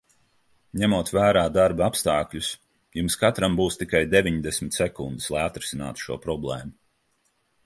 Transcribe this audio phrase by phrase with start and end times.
[0.83, 2.49] Ņemot vērā darba apstākļus,
[3.01, 6.75] jums katram būs tikai deviņdesmit sekundes, lai atrisinātu šo problēmu.